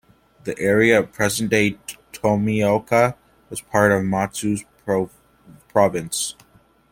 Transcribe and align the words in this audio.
The 0.45 0.57
area 0.57 0.97
of 0.97 1.11
present-day 1.11 1.77
Tomioka 2.11 3.13
was 3.51 3.61
part 3.61 3.91
of 3.91 4.01
Mutsu 4.01 4.65
Province. 5.71 6.35